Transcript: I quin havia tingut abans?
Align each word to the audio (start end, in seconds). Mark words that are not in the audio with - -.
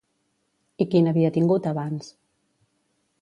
I 0.85 0.87
quin 0.93 1.09
havia 1.11 1.31
tingut 1.37 1.69
abans? 1.73 2.09